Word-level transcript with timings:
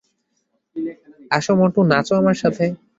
আসো 1.31 1.51
মোটু, 1.59 1.79
নাচো 1.91 2.13
আমার 2.15 2.37
সাথে। 2.41 2.65